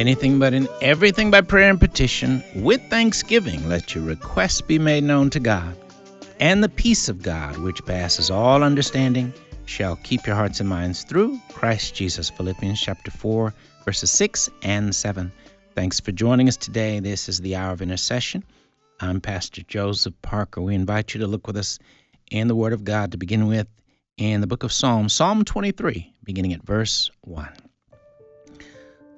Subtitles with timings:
[0.00, 5.04] anything, but in everything by prayer and petition, with thanksgiving, let your requests be made
[5.04, 5.76] known to God.
[6.40, 9.34] And the peace of God, which passes all understanding,
[9.66, 12.30] shall keep your hearts and minds through Christ Jesus.
[12.30, 13.52] Philippians chapter 4,
[13.84, 15.30] verses 6 and 7.
[15.74, 17.00] Thanks for joining us today.
[17.00, 18.42] This is the hour of intercession.
[19.00, 20.62] I'm Pastor Joseph Parker.
[20.62, 21.78] We invite you to look with us
[22.30, 23.68] in the Word of God to begin with
[24.16, 27.69] in the book of Psalms, Psalm 23, beginning at verse 1.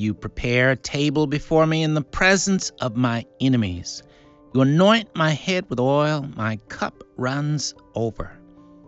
[0.00, 4.02] You prepare a table before me in the presence of my enemies.
[4.54, 8.32] You anoint my head with oil, my cup runs over.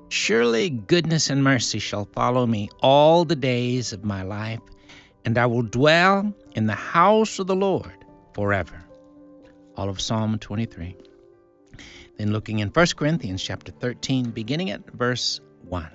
[0.08, 4.60] Surely goodness and mercy shall follow me all the days of my life,
[5.26, 8.82] and I will dwell in the house of the Lord forever.
[9.76, 10.96] All of Psalm 23.
[12.16, 15.90] Then looking in 1 Corinthians chapter 13, beginning at verse 1.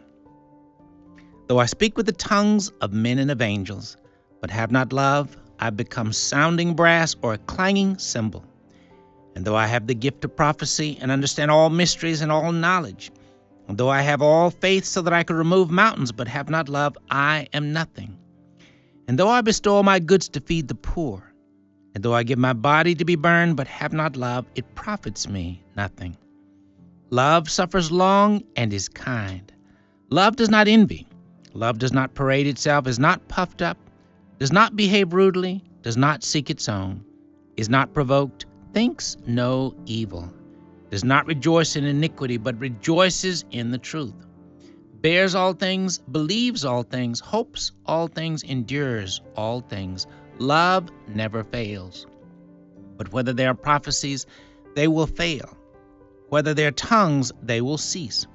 [1.47, 3.97] Though I speak with the tongues of men and of angels,
[4.41, 8.45] but have not love, I become sounding brass or a clanging cymbal.
[9.35, 13.11] And though I have the gift of prophecy and understand all mysteries and all knowledge,
[13.67, 16.69] and though I have all faith so that I could remove mountains but have not
[16.69, 18.17] love, I am nothing.
[19.07, 21.23] And though I bestow my goods to feed the poor,
[21.93, 25.27] and though I give my body to be burned but have not love, it profits
[25.27, 26.15] me nothing.
[27.09, 29.51] Love suffers long and is kind.
[30.09, 31.07] Love does not envy.
[31.53, 33.77] Love does not parade itself, is not puffed up
[34.39, 37.03] does not behave rudely, does not seek its own,
[37.55, 40.31] is not provoked, thinks no evil,
[40.89, 44.13] does not rejoice in iniquity, but rejoices in the truth,
[45.01, 50.05] bears all things, believes all things, hopes all things, endures all things.
[50.39, 52.05] Love never fails.
[52.97, 54.25] But whether they are prophecies,
[54.75, 55.57] they will fail.
[56.29, 58.27] Whether they are tongues, they will cease.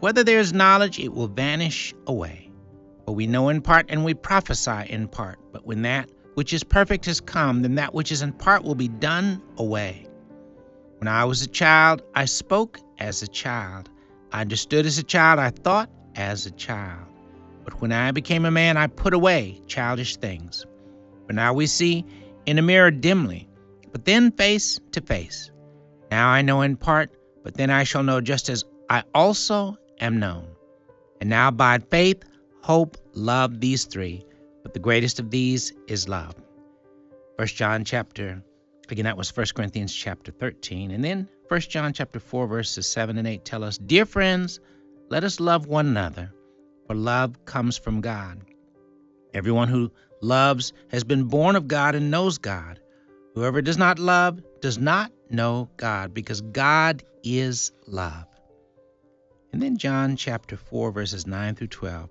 [0.00, 2.49] Whether there is knowledge, it will vanish away.
[3.10, 5.40] For we know in part and we prophesy in part.
[5.50, 8.76] But when that which is perfect has come, then that which is in part will
[8.76, 10.06] be done away.
[10.98, 13.90] When I was a child, I spoke as a child.
[14.30, 15.40] I understood as a child.
[15.40, 17.04] I thought as a child.
[17.64, 20.64] But when I became a man, I put away childish things.
[21.26, 22.04] For now we see
[22.46, 23.48] in a mirror dimly,
[23.90, 25.50] but then face to face.
[26.12, 27.10] Now I know in part,
[27.42, 30.46] but then I shall know just as I also am known.
[31.20, 32.22] And now by faith,
[32.62, 34.24] hope, love, these three,
[34.62, 36.34] but the greatest of these is love.
[37.38, 38.42] First John chapter,
[38.90, 40.90] again, that was First Corinthians chapter 13.
[40.90, 44.60] And then First John chapter 4, verses 7 and 8 tell us, Dear friends,
[45.08, 46.32] let us love one another,
[46.86, 48.40] for love comes from God.
[49.34, 52.80] Everyone who loves has been born of God and knows God.
[53.34, 58.26] Whoever does not love does not know God, because God is love.
[59.52, 62.10] And then John chapter 4, verses 9 through 12.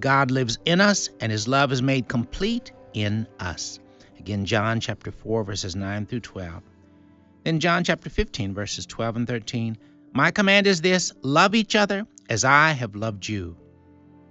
[0.00, 3.78] God lives in us, and his love is made complete in us.
[4.18, 6.62] Again, John chapter 4, verses 9 through 12.
[7.44, 9.78] Then John chapter 15, verses 12 and 13.
[10.12, 13.56] My command is this love each other as I have loved you.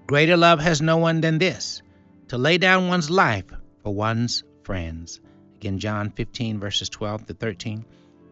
[0.08, 1.82] Greater love has no one than this
[2.30, 3.52] to lay down one's life
[3.84, 5.22] for one's friends.
[5.58, 7.86] Again, John 15, verses 12 to 13.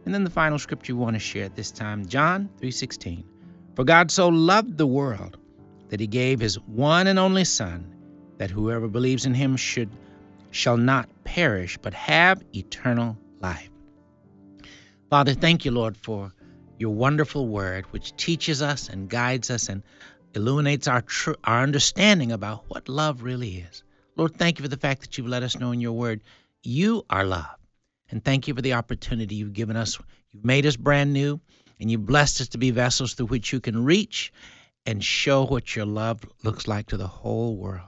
[0.06, 3.24] And then the final scripture we want to share at this time, John 3:16.
[3.75, 5.38] For God so loved the world
[5.89, 7.94] that he gave his one and only Son,
[8.38, 9.89] that whoever believes in him should
[10.51, 13.69] shall not perish, but have eternal life.
[15.10, 16.34] Father, thank you, Lord, for
[16.78, 19.84] your wonderful word, which teaches us and guides us and
[20.34, 23.84] illuminates our tr- our understanding about what love really is.
[24.16, 26.22] Lord, thank you for the fact that you've let us know in your word
[26.63, 27.45] you are love.
[28.10, 29.98] And thank you for the opportunity you've given us.
[30.31, 31.39] You've made us brand new,
[31.80, 34.31] and you've blessed us to be vessels through which you can reach
[34.88, 37.81] and show what your love looks like to the whole world.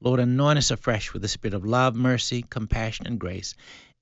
[0.00, 3.54] Lord, anoint us afresh with the spirit of love, mercy, compassion, and grace.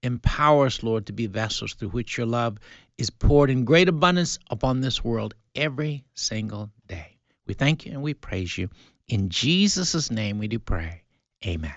[0.05, 2.57] empower us, Lord, to be vessels through which your love
[2.97, 7.17] is poured in great abundance upon this world every single day.
[7.49, 8.71] We thank you and we praise you.
[9.09, 11.03] In Jesus' name we do pray.
[11.45, 11.75] Amen.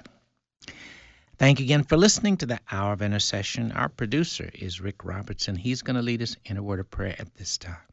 [1.40, 3.72] Thank you again for listening to the Hour of Intercession.
[3.72, 5.56] Our producer is Rick Robertson.
[5.56, 7.91] He's going to lead us in a word of prayer at this time.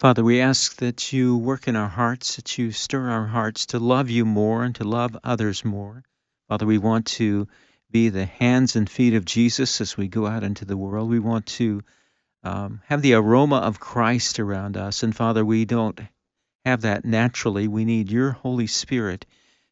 [0.00, 3.78] Father, we ask that you work in our hearts, that you stir our hearts to
[3.78, 6.02] love you more and to love others more.
[6.48, 7.48] Father, we want to
[7.90, 11.08] be the hands and feet of Jesus as we go out into the world.
[11.08, 11.82] We want to
[12.42, 15.04] um, have the aroma of Christ around us.
[15.04, 15.98] And Father, we don't
[16.64, 17.68] have that naturally.
[17.68, 19.26] We need your Holy Spirit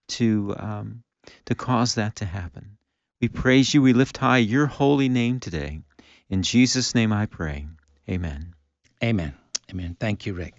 [0.09, 1.03] to um,
[1.47, 2.79] to cause that to happen.
[3.21, 3.83] We praise you.
[3.83, 5.81] We lift high your holy name today.
[6.29, 7.67] In Jesus' name I pray.
[8.09, 8.55] Amen.
[9.03, 9.35] Amen.
[9.73, 9.97] Amen.
[9.99, 10.55] Thank you, Rick.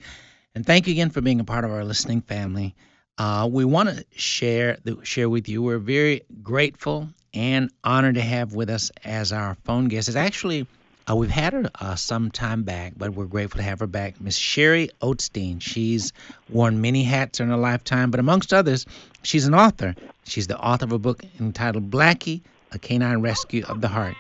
[0.55, 2.75] And thank you again for being a part of our listening family.
[3.17, 5.61] Uh, we want to share share with you.
[5.61, 10.07] We're very grateful and honored to have with us as our phone guest.
[10.07, 10.67] It's actually
[11.09, 14.19] uh, we've had her uh, some time back, but we're grateful to have her back.
[14.21, 15.61] Miss Cheri Oatsdean.
[15.61, 16.13] She's
[16.49, 18.85] worn many hats in her lifetime, but amongst others,
[19.21, 19.95] she's an author.
[20.23, 24.15] She's the author of a book entitled Blackie, A Canine Rescue of the Heart.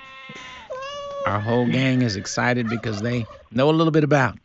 [1.25, 4.37] Our whole gang is excited because they know a little bit about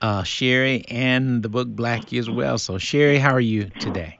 [0.00, 2.58] uh, Cheri and the book Blackie as well.
[2.58, 4.18] So, Cheri, how are you today?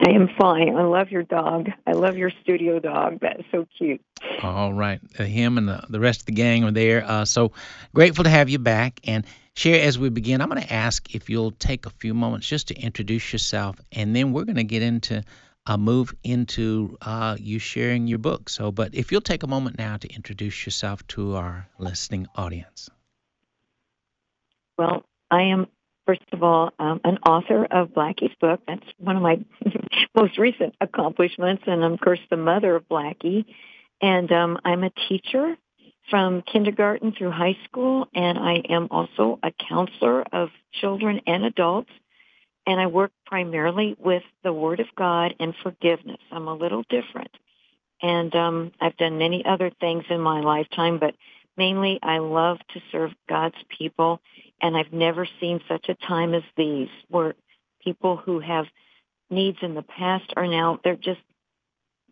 [0.00, 0.76] I am fine.
[0.76, 1.70] I love your dog.
[1.86, 3.20] I love your studio dog.
[3.20, 4.02] That's so cute.
[4.42, 5.00] All right.
[5.18, 7.04] Uh, him and the, the rest of the gang are there.
[7.06, 7.52] Uh, so
[7.94, 9.00] grateful to have you back.
[9.04, 9.24] And
[9.54, 12.68] Cheri, as we begin, I'm going to ask if you'll take a few moments just
[12.68, 15.22] to introduce yourself, and then we're going to get into
[15.66, 18.50] uh, move into uh, you sharing your book.
[18.50, 22.90] So, but if you'll take a moment now to introduce yourself to our listening audience.
[24.76, 25.68] Well, I am
[26.06, 28.60] first of all, um, an author of Blackie's book.
[28.66, 29.42] That's one of my
[30.14, 33.44] most recent accomplishments, and of course, the mother of Blackie.
[34.00, 35.56] And um, I'm a teacher
[36.10, 40.50] from kindergarten through high school, and I am also a counselor of
[40.80, 41.90] children and adults.
[42.66, 46.20] And I work primarily with the Word of God and forgiveness.
[46.30, 47.30] I'm a little different.
[48.02, 51.14] And um, I've done many other things in my lifetime, but
[51.56, 54.20] mainly I love to serve God's people
[54.60, 57.34] and I've never seen such a time as these where
[57.82, 58.66] people who have
[59.30, 61.20] needs in the past are now, they're just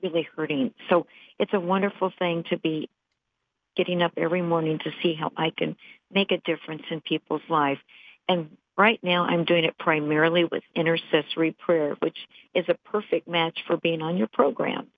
[0.03, 0.75] really hurting.
[0.89, 1.07] So
[1.39, 2.89] it's a wonderful thing to be
[3.77, 5.77] getting up every morning to see how I can
[6.13, 7.79] make a difference in people's life.
[8.29, 12.19] And right now I'm doing it primarily with intercessory prayer, which
[12.55, 14.89] is a perfect match for being on your program.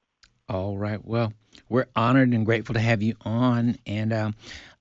[0.49, 1.02] All right.
[1.02, 1.32] Well,
[1.69, 3.79] we're honored and grateful to have you on.
[3.87, 4.35] And um,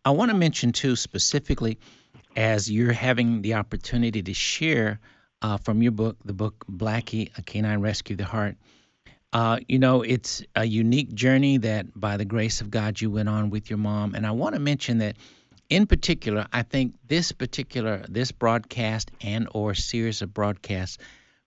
[0.04, 1.80] I want to mention, too, specifically,
[2.36, 5.00] as you're having the opportunity to share
[5.42, 8.56] uh, from your book, the book Blackie, A Canine Rescue the Heart.
[9.34, 13.30] Uh, you know, it's a unique journey that by the grace of God you went
[13.30, 14.16] on with your mom.
[14.16, 15.18] And I want to mention that
[15.70, 21.00] in particular, I think this particular, this broadcast and or series of broadcasts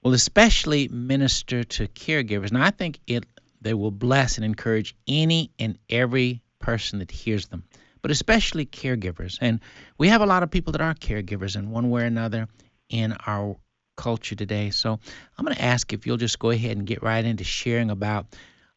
[0.03, 2.49] will especially minister to caregivers.
[2.49, 3.25] And I think it
[3.61, 7.65] they will bless and encourage any and every person that hears them
[8.07, 9.37] but especially caregivers.
[9.41, 9.59] And
[9.99, 12.47] we have a lot of people that are caregivers in one way or another
[12.89, 13.57] in our
[13.97, 14.71] culture today.
[14.71, 15.01] So
[15.37, 18.27] I'm going to ask if you'll just go ahead and get right into sharing about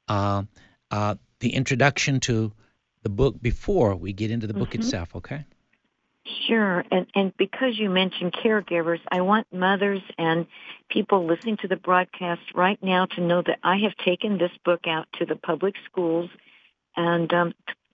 [0.07, 0.41] uh,
[0.89, 2.51] uh, the introduction to
[3.03, 4.81] the book before we get into the book mm-hmm.
[4.81, 5.45] itself, okay?
[6.47, 6.83] Sure.
[6.89, 10.47] And, and because you mentioned caregivers, I want mothers and
[10.89, 14.87] people listening to the broadcast right now to know that I have taken this book
[14.87, 16.31] out to the public schools
[16.95, 17.53] and um,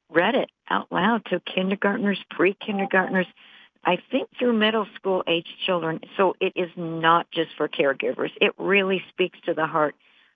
[0.09, 3.27] read it out loud to kindergartners, pre-kindergartners,
[3.83, 6.01] I think through middle school age children.
[6.17, 8.31] So it is not just for caregivers.
[8.41, 9.95] It really speaks to the heart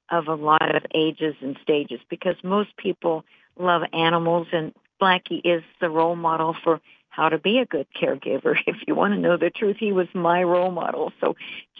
[0.09, 3.25] of a lot of ages and stages because most people
[3.57, 8.55] love animals and Blackie is the role model for how to be a good caregiver.
[8.67, 11.11] If you want to know the truth, he was my role model.
[11.19, 11.35] So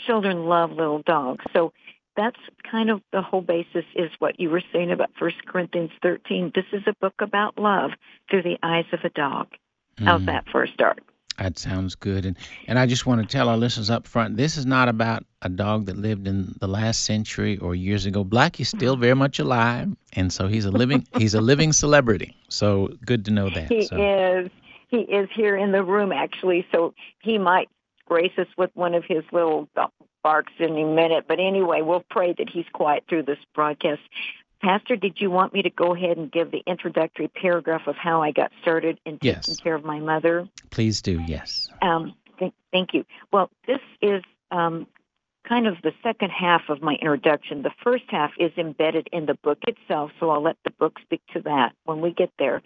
[0.08, 1.46] children love little dogs.
[1.54, 1.74] So
[2.20, 6.52] that's kind of the whole basis is what you were saying about First Corinthians 13.
[6.54, 7.92] This is a book about love
[8.30, 9.48] through the eyes of a dog.
[9.98, 10.26] How's mm.
[10.26, 11.02] that for a start?
[11.38, 12.26] That sounds good.
[12.26, 15.24] And and I just want to tell our listeners up front, this is not about
[15.42, 18.26] a dog that lived in the last century or years ago.
[18.26, 22.36] Black is still very much alive, and so he's a living he's a living celebrity.
[22.50, 23.70] So good to know that.
[23.70, 23.96] He so.
[23.96, 24.52] is.
[24.90, 27.70] He is here in the room actually, so he might
[28.06, 29.70] grace us with one of his little
[30.24, 31.26] barks any minute.
[31.28, 34.02] But anyway, we'll pray that he's quiet through this broadcast.
[34.62, 38.22] Pastor, did you want me to go ahead and give the introductory paragraph of how
[38.22, 39.46] I got started in yes.
[39.46, 40.48] taking care of my mother?
[40.70, 41.70] Please do, yes.
[41.82, 43.06] Um, th- thank you.
[43.32, 44.22] Well, this is
[44.52, 44.86] um,
[45.48, 47.62] kind of the second half of my introduction.
[47.62, 51.22] The first half is embedded in the book itself, so I'll let the book speak
[51.34, 52.62] to that when we get there.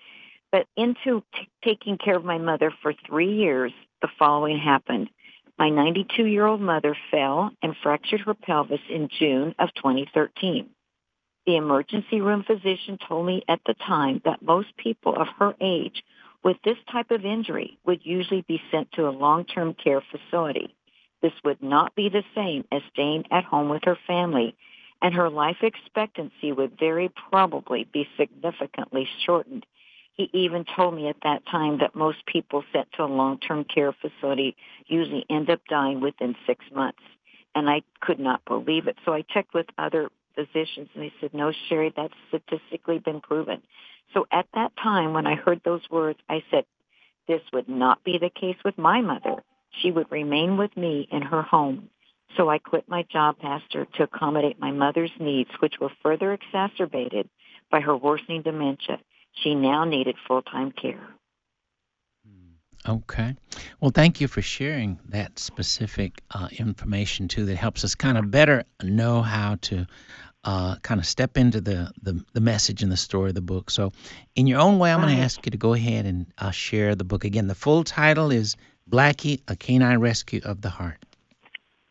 [0.52, 5.10] But into t- taking care of my mother for three years, the following happened.
[5.58, 10.70] My 92 year old mother fell and fractured her pelvis in June of 2013.
[11.46, 16.04] The emergency room physician told me at the time that most people of her age
[16.44, 20.76] with this type of injury would usually be sent to a long-term care facility.
[21.22, 24.56] This would not be the same as staying at home with her family,
[25.02, 29.66] and her life expectancy would very probably be significantly shortened.
[30.16, 33.94] He even told me at that time that most people sent to a long-term care
[33.94, 34.56] facility
[34.86, 37.02] usually end up dying within six months.
[37.56, 38.98] And I could not believe it.
[39.06, 43.62] So I checked with other physicians and they said, no, Cheri, that's statistically been proven.
[44.14, 46.66] So at that time, when I heard those words, I said,
[47.28, 49.44] this would not be the case with my mother.
[49.82, 51.90] She would remain with me in her home.
[52.38, 57.30] So I quit my job, Pastor, to accommodate my mother's needs, which were further exacerbated
[57.72, 59.00] by her worsening dementia.
[59.34, 61.10] She now needed full-time care.
[62.88, 63.36] Okay.
[63.80, 67.46] Well, thank you for sharing that specific uh, information too.
[67.46, 69.88] That helps us kind of better know how to
[70.44, 73.70] uh, kind of step into the, the, the message and the story of the book.
[73.70, 73.94] So,
[74.36, 76.96] in your own way, I'm going to ask you to go ahead and uh, share
[76.96, 77.48] the book again.
[77.48, 78.58] The full title is
[78.90, 81.06] Blackie: A Canine Rescue of the Heart.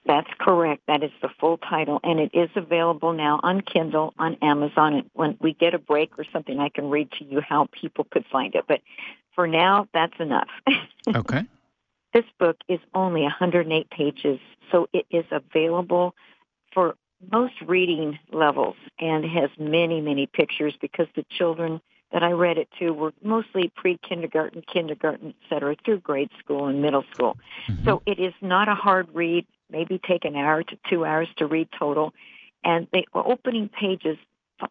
[0.04, 0.82] That's correct.
[0.88, 4.94] That is the full title, and it is available now on Kindle, on Amazon.
[4.94, 8.06] And when we get a break or something, I can read to you how people
[8.10, 8.64] could find it.
[8.66, 8.80] But
[9.34, 10.48] for now, that's enough.
[11.14, 11.46] okay.
[12.12, 14.40] This book is only 108 pages,
[14.70, 16.14] so it is available
[16.74, 16.96] for
[17.30, 21.80] most reading levels and has many, many pictures because the children
[22.12, 26.82] that I read it to were mostly pre-kindergarten, kindergarten, et cetera, through grade school and
[26.82, 27.38] middle school.
[27.68, 27.84] Mm-hmm.
[27.84, 31.46] So it is not a hard read, maybe take an hour to two hours to
[31.46, 32.12] read total.
[32.64, 34.18] And the opening pages,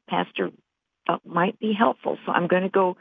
[0.08, 0.52] Pastor
[1.08, 2.18] thought might be helpful.
[2.26, 2.96] So I'm going to go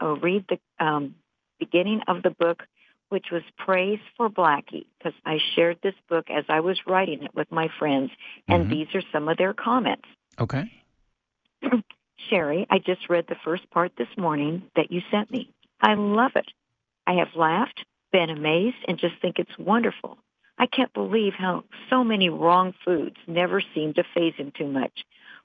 [0.00, 1.14] uh, read the um,
[1.58, 2.62] beginning of the book,
[3.10, 7.34] which was Praise for Blackie, because I shared this book as I was writing it
[7.34, 8.10] with my friends,
[8.48, 8.72] and mm-hmm.
[8.72, 10.06] these are some of their comments.
[10.38, 10.72] Okay.
[12.30, 15.50] Cheri, I just read the first part this morning that you sent me.
[15.80, 16.46] I love it.
[17.06, 20.18] I have laughed, been amazed, and just think it's wonderful.
[20.60, 24.92] I can't believe how so many wrong foods never seem to phase him too much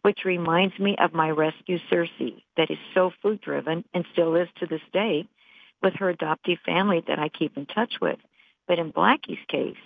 [0.06, 2.12] which reminds me of my rescue Circe
[2.58, 5.28] that is so food driven and still is to this day
[5.82, 8.20] with her adoptive family that I keep in touch with.
[8.68, 9.82] But in Blackie's case,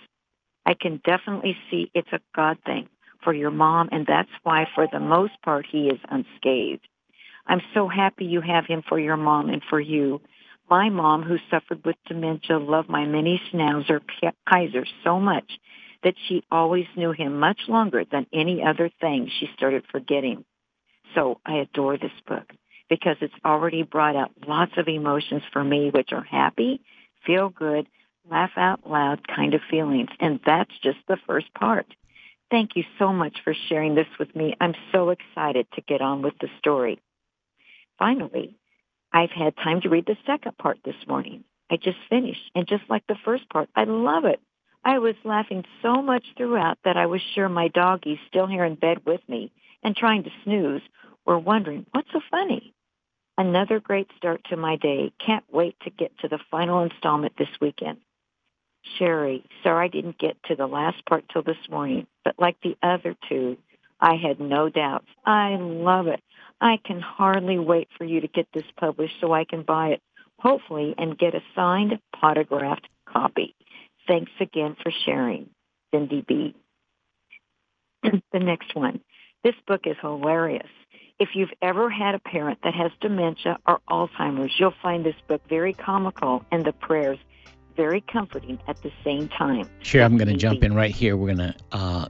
[0.66, 2.90] I can definitely see it's a God thing
[3.24, 6.86] for your mom, and that's why, for the most part, he is unscathed.
[7.46, 10.20] I'm so happy you have him for your mom and for you.
[10.70, 14.00] My mom, who suffered with dementia, loved my mini schnauzer
[14.48, 15.50] Kaiser so much
[16.04, 20.44] that she always knew him much longer than any other thing she started forgetting.
[21.14, 22.52] So I adore this book
[22.88, 26.80] because it's already brought out lots of emotions for me, which are happy,
[27.26, 27.88] feel good,
[28.30, 30.10] laugh out loud kind of feelings.
[30.20, 31.86] And that's just the first part.
[32.50, 34.54] Thank you so much for sharing this with me.
[34.60, 37.00] I'm so excited to get on with the story.
[37.98, 38.56] Finally,
[39.12, 41.44] I've had time to read the second part this morning.
[41.70, 44.40] I just finished, and just like the first part, I love it.
[44.84, 48.74] I was laughing so much throughout that I was sure my doggies, still here in
[48.76, 49.52] bed with me
[49.82, 50.82] and trying to snooze,
[51.26, 52.72] were wondering, what's so funny?
[53.36, 55.12] Another great start to my day.
[55.24, 57.98] Can't wait to get to the final installment this weekend.
[58.98, 62.76] Cheri, sorry I didn't get to the last part till this morning, but like the
[62.82, 63.58] other two,
[64.00, 65.08] I had no doubts.
[65.24, 66.20] I love it.
[66.60, 70.02] I can hardly wait for you to get this published so I can buy it,
[70.38, 73.54] hopefully, and get a signed, autographed copy.
[74.06, 75.48] Thanks again for sharing,
[75.92, 76.54] Cindy B.
[78.02, 79.00] the next one.
[79.42, 80.68] This book is hilarious.
[81.18, 85.42] If you've ever had a parent that has dementia or Alzheimer's, you'll find this book
[85.48, 87.18] very comical and the prayers
[87.76, 89.68] very comforting at the same time.
[89.80, 91.16] Sure, I'm going to jump in right here.
[91.16, 92.08] We're going to uh,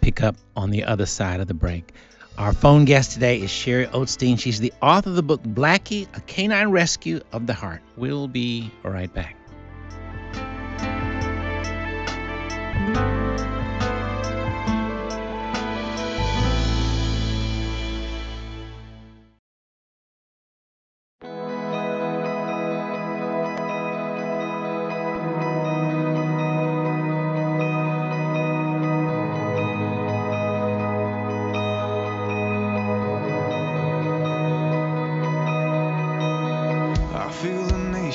[0.00, 1.92] pick up on the other side of the break.
[2.38, 4.38] Our phone guest today is Cheri Oatsdean.
[4.38, 7.82] She's the author of the book Blackie, A Canine Rescue of the Heart.
[7.96, 9.37] We'll be right back.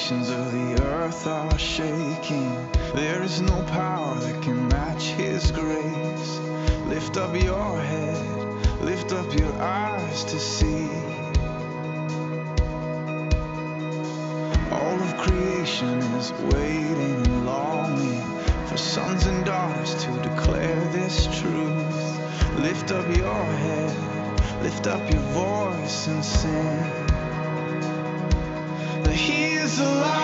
[0.03, 6.39] Nations of the earth are shaking There is no power that can match His grace.
[6.87, 10.89] Lift up your head, lift up your eyes to see.
[14.71, 18.21] All of creation is waiting and longing
[18.67, 22.59] for sons and daughters to declare this truth.
[22.59, 27.02] Lift up your head, lift up your voice and sing.
[29.79, 30.22] Alive,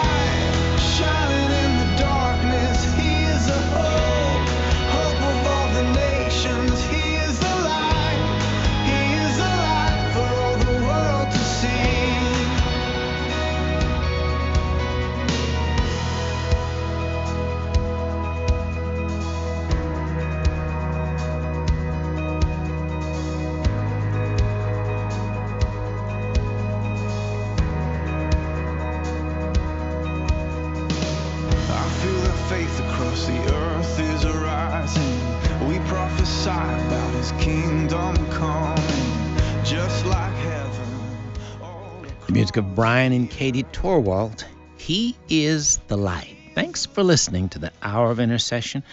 [42.79, 44.45] Brian and Katie Torwalt.
[44.77, 46.37] He is the light.
[46.55, 48.83] Thanks for listening to the Hour of Intercession.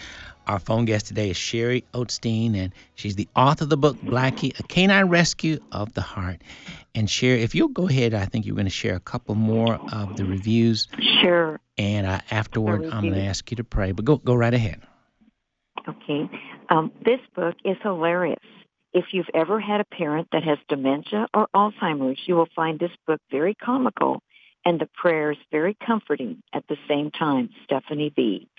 [0.45, 4.59] Our phone guest today is Cheri Oatsdean, and she's the author of the book Blackie,
[4.59, 6.41] A Canine Rescue of the Heart.
[6.95, 9.75] And Cheri, if you'll go ahead, I think you're going to share a couple more
[9.93, 10.89] of the reviews,
[11.21, 11.57] Sure.
[11.77, 13.93] and uh, afterward, I'm going to ask you to pray.
[13.93, 14.81] But go go right ahead.
[15.87, 16.29] Okay.
[16.69, 18.35] Um, this book is hilarious.
[18.93, 22.91] If you've ever had a parent that has dementia or Alzheimer's, you will find this
[23.05, 24.21] book very comical
[24.65, 27.49] and the prayers very comforting at the same time.
[27.63, 28.49] Stephanie B.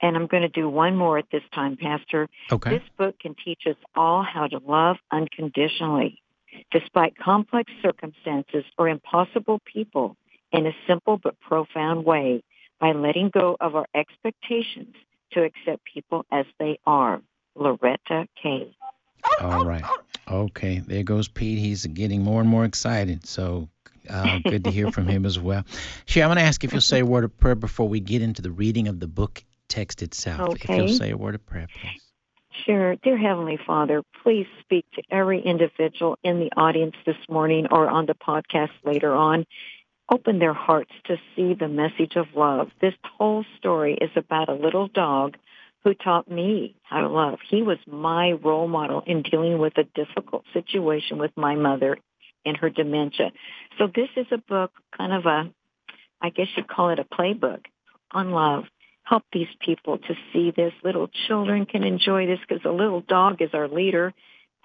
[0.00, 2.28] And I'm going to do one more at this time, Pastor.
[2.52, 2.70] Okay.
[2.70, 6.22] This book can teach us all how to love unconditionally,
[6.70, 10.16] despite complex circumstances or impossible people,
[10.52, 12.42] in a simple but profound way
[12.80, 14.94] by letting go of our expectations
[15.32, 17.20] to accept people as they are.
[17.54, 18.74] Loretta K.
[19.40, 19.84] All right.
[20.28, 20.80] Okay.
[20.80, 21.58] There goes Pete.
[21.58, 23.26] He's getting more and more excited.
[23.26, 23.68] So
[24.08, 25.64] uh, good to hear from him as well.
[26.06, 28.22] Cheri, I'm going to ask if you'll say a word of prayer before we get
[28.22, 30.40] into the reading of the book text itself.
[30.40, 30.74] Okay.
[30.74, 32.02] If you'll say a word of prayer, please.
[32.64, 32.96] Sure.
[32.96, 38.06] Dear Heavenly Father, please speak to every individual in the audience this morning or on
[38.06, 39.46] the podcast later on.
[40.10, 42.70] Open their hearts to see the message of love.
[42.80, 45.36] This whole story is about a little dog
[45.88, 47.38] who taught me how to love.
[47.48, 51.96] He was my role model in dealing with a difficult situation with my mother
[52.44, 53.32] and her dementia.
[53.78, 55.50] So this is a book, kind of a,
[56.20, 57.60] I guess you'd call it a playbook
[58.12, 58.64] on love
[59.04, 60.74] help these people to see this.
[60.84, 64.12] Little children can enjoy this because the little dog is our leader.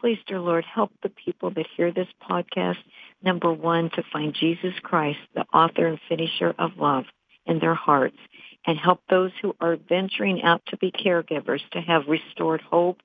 [0.02, 2.76] Please, dear Lord, help the people that hear this podcast,
[3.24, 7.06] number one, to find Jesus Christ, the author and finisher of love,
[7.46, 8.18] in their hearts,
[8.66, 13.00] and help those who are venturing out to be caregivers to have restored hope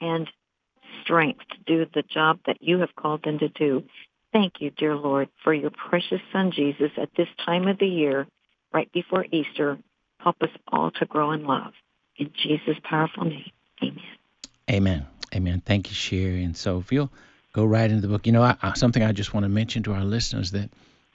[0.00, 0.28] and
[1.02, 3.84] strength to do the job that you have called them to do.
[4.32, 8.26] Thank you, dear Lord, for your precious Son, Jesus, at this time of the year,
[8.72, 9.78] right before Easter,
[10.22, 11.72] Help us all to grow in love.
[12.16, 13.50] In Jesus' powerful name,
[13.82, 14.02] amen.
[14.70, 15.06] Amen.
[15.34, 15.62] Amen.
[15.64, 16.44] Thank you, Cheri.
[16.44, 17.10] And so if you'll
[17.54, 19.82] go right into the book, you know, I, I, something I just want to mention
[19.84, 20.70] to our listeners that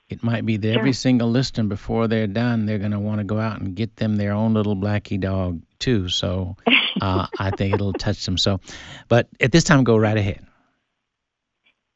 [0.09, 3.23] it might be that every single listener before they're done, they're going to want to
[3.23, 6.09] go out and get them their own little blackie dog too.
[6.09, 6.55] So
[7.01, 8.37] uh, I think it'll touch them.
[8.37, 8.59] So,
[9.07, 10.45] but at this time, go right ahead.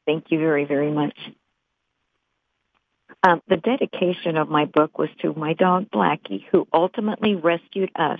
[0.06, 1.16] Thank you very, very much.
[3.22, 8.18] Um, the dedication of my book was to my dog Blackie, who ultimately rescued us,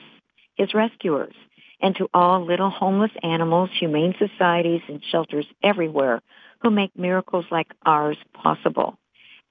[0.56, 1.34] his rescuers,
[1.80, 6.20] and to all little homeless animals, humane societies, and shelters everywhere
[6.60, 8.98] who make miracles like ours possible,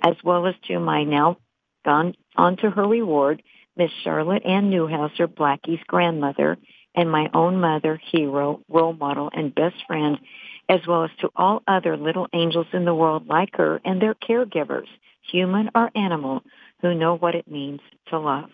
[0.01, 1.37] as well as to my now
[1.85, 3.41] gone on to her reward,
[3.75, 6.57] Miss Charlotte Ann Newhouser, Blackie's grandmother,
[6.95, 10.19] and my own mother, hero, role model, and best friend,
[10.67, 14.15] as well as to all other little angels in the world like her and their
[14.15, 14.87] caregivers,
[15.31, 16.41] human or animal,
[16.81, 18.49] who know what it means to love.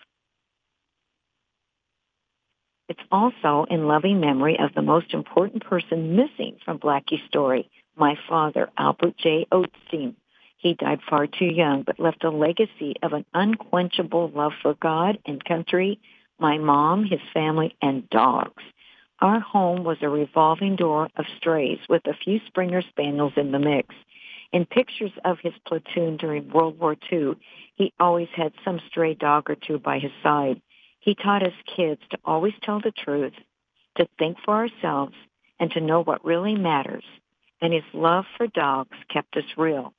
[2.88, 8.16] It's also in loving memory of the most important person missing from Blackie's story, my
[8.28, 9.46] father, Albert J.
[9.50, 10.14] Oatsdean.
[10.56, 15.18] He died far too young, but left a legacy of an unquenchable love for God
[15.26, 16.00] and country,
[16.38, 18.62] my mom, his family, and dogs.
[19.20, 23.58] Our home was a revolving door of strays with a few Springer Spaniels in the
[23.58, 23.94] mix.
[24.52, 27.34] In pictures of his platoon during World War II,
[27.74, 30.60] he always had some stray dog or two by his side.
[31.00, 33.34] He taught us kids to always tell the truth,
[33.96, 35.14] to think for ourselves,
[35.58, 37.04] and to know what really matters.
[37.60, 39.94] And his love for dogs kept us real.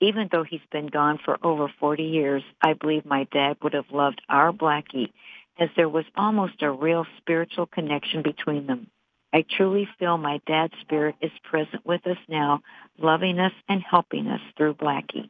[0.00, 3.90] Even though he's been gone for over 40 years, I believe my dad would have
[3.90, 5.12] loved our Blackie
[5.58, 8.88] as there was almost a real spiritual connection between them.
[9.32, 12.62] I truly feel my dad's spirit is present with us now,
[12.96, 15.28] loving us and helping us through Blackie.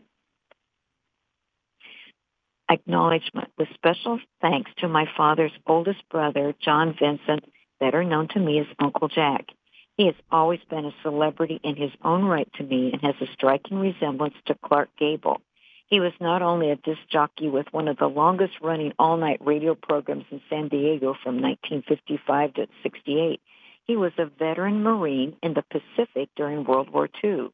[2.71, 7.45] Acknowledgement with special thanks to my father's oldest brother, John Vincent,
[7.81, 9.47] better known to me as Uncle Jack.
[9.99, 13.33] He has always been a celebrity in his own right to me and has a
[13.33, 15.41] striking resemblance to Clark Gable.
[15.89, 19.41] He was not only a disc jockey with one of the longest running all night
[19.45, 23.41] radio programs in San Diego from 1955 to 68,
[23.89, 27.49] he was a veteran Marine in the Pacific during World War II,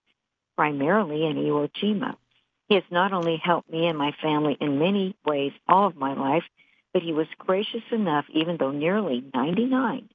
[0.54, 2.14] primarily in Iwo Jima.
[2.68, 6.12] He has not only helped me and my family in many ways all of my
[6.12, 6.44] life,
[6.92, 10.10] but he was gracious enough, even though nearly 99,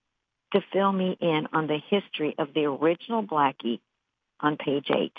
[0.52, 3.80] to fill me in on the history of the original Blackie
[4.40, 5.14] on page 8.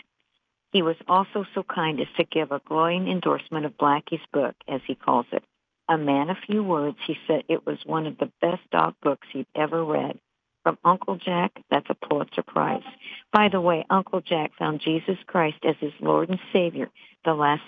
[0.73, 4.81] He was also so kind as to give a glowing endorsement of Blackie's book, as
[4.87, 5.43] he calls it.
[5.89, 9.27] A man of few words, he said it was one of the best dog books
[9.33, 10.21] he'd ever read.
[10.63, 12.85] From Uncle Jack, that's a Pulitzer Prize.
[13.33, 16.91] By the way, Uncle Jack found Jesus Christ as his Lord and Savior
[17.25, 17.63] the last,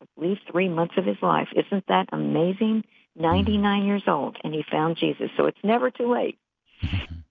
[0.00, 1.48] I believe, three months of his life.
[1.54, 2.84] Isn't that amazing?
[3.18, 3.22] Mm.
[3.22, 6.38] 99 years old, and he found Jesus, so it's never too late.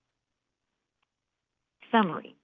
[1.91, 2.35] Summary.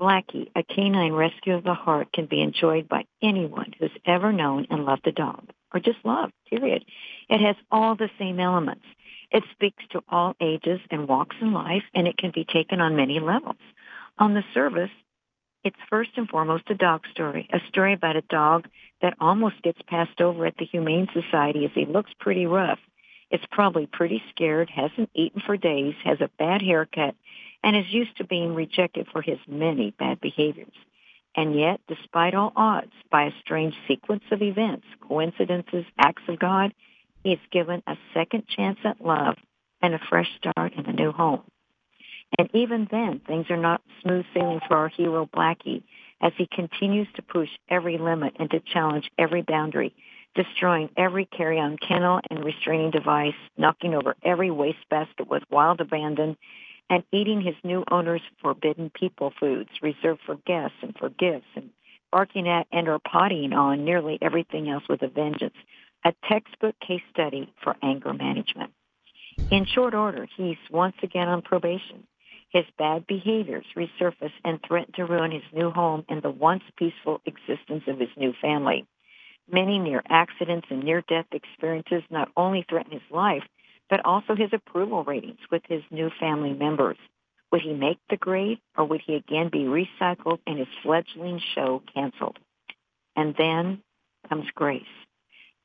[0.00, 4.66] Blackie, a canine rescue of the heart, can be enjoyed by anyone who's ever known
[4.70, 6.84] and loved a dog, or just loved, period.
[7.28, 8.84] It has all the same elements.
[9.30, 12.96] It speaks to all ages and walks in life, and it can be taken on
[12.96, 13.56] many levels.
[14.18, 14.90] On the surface,
[15.64, 18.68] it's first and foremost a dog story, a story about a dog
[19.02, 22.78] that almost gets passed over at the Humane Society as he looks pretty rough.
[23.30, 27.14] It's probably pretty scared, hasn't eaten for days, has a bad haircut,
[27.62, 30.72] and is used to being rejected for his many bad behaviors.
[31.36, 36.72] And yet, despite all odds, by a strange sequence of events, coincidences, acts of God,
[37.22, 39.36] he is given a second chance at love
[39.82, 41.42] and a fresh start in a new home.
[42.38, 45.82] And even then, things are not smooth sailing for our hero Blackie
[46.20, 49.94] as he continues to push every limit and to challenge every boundary,
[50.38, 56.36] destroying every carry-on kennel and restraining device, knocking over every wastebasket with wild abandon,
[56.88, 61.70] and eating his new owner's forbidden people foods reserved for guests and for gifts, and
[62.12, 65.56] barking at and or pottying on nearly everything else with a vengeance.
[66.04, 68.70] A textbook case study for anger management.
[69.50, 72.06] In short order, he's once again on probation.
[72.50, 77.20] His bad behaviors resurface and threaten to ruin his new home and the once peaceful
[77.26, 78.86] existence of his new family.
[79.50, 83.44] Many near accidents and near death experiences not only threaten his life,
[83.88, 86.98] but also his approval ratings with his new family members.
[87.50, 91.82] Would he make the grade or would he again be recycled and his fledgling show
[91.94, 92.38] canceled?
[93.16, 93.82] And then
[94.28, 94.82] comes grace.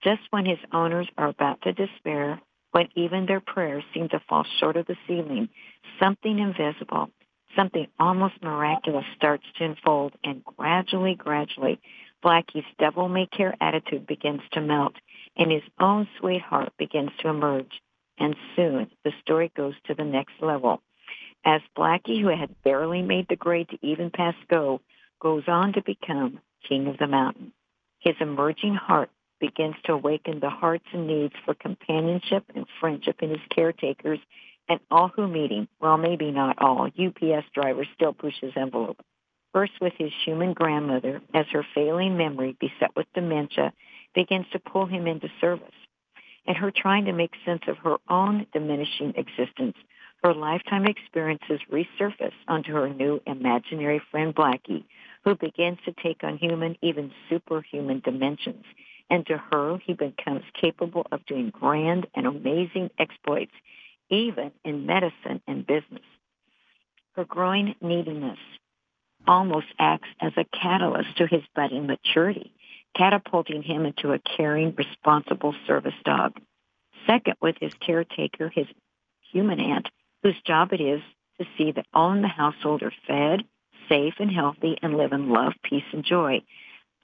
[0.03, 2.41] Just when his owners are about to despair,
[2.71, 5.49] when even their prayers seem to fall short of the ceiling,
[6.01, 7.09] something invisible,
[7.55, 11.79] something almost miraculous starts to unfold, and gradually, gradually,
[12.23, 14.93] Blackie's devil may care attitude begins to melt,
[15.35, 17.81] and his own sweetheart begins to emerge.
[18.17, 20.81] And soon the story goes to the next level.
[21.43, 24.79] As Blackie, who had barely made the grade to even pass go,
[25.19, 27.51] goes on to become king of the mountain.
[27.99, 29.09] His emerging heart
[29.39, 34.19] begins to awaken the hearts and needs for companionship and friendship in his caretakers
[34.69, 38.97] and all who meet him, well, maybe not all, UPS drivers still push his envelope.
[39.53, 43.71] First with his human grandmother, as her failing memory, beset with dementia,
[44.15, 45.73] begins to pull him into service.
[46.45, 49.77] And her trying to make sense of her own diminishing existence,
[50.23, 54.83] her lifetime experiences resurface onto her new imaginary friend Blackie,
[55.23, 58.65] who begins to take on human, even superhuman dimensions
[59.09, 63.51] and to her he becomes capable of doing grand and amazing exploits,
[64.09, 66.01] even in medicine and business.
[67.15, 68.39] Her growing neediness
[69.27, 72.53] almost acts as a catalyst to his budding maturity,
[72.95, 76.39] catapulting him into a caring, responsible service dog.
[77.07, 78.67] Second, with his caretaker, his
[79.31, 79.87] human aunt,
[80.21, 81.01] whose job it is
[81.39, 83.43] to see that all in the household are fed,
[83.89, 86.41] safe, and healthy and live in love, peace, and joy.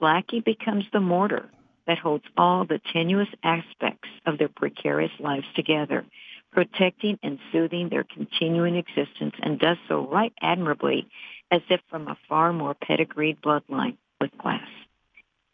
[0.00, 1.50] Blackie becomes the mortar
[1.86, 6.04] that holds all the tenuous aspects of their precarious lives together,
[6.52, 11.08] protecting and soothing their continuing existence, and does so right admirably
[11.50, 14.68] as if from a far more pedigreed bloodline with class.